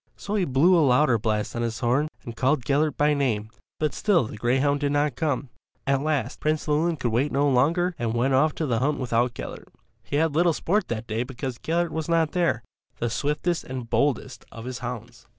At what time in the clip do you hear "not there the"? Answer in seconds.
12.09-13.11